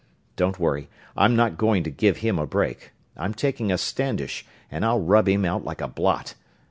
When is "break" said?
2.47-2.91